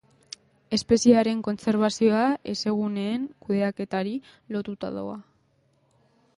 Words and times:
Espeziearen 0.77 1.43
kontserbazioa 1.47 2.23
hezeguneen 2.55 3.29
kudeaketari 3.47 4.17
lotuta 4.57 4.93
doa. 5.01 5.23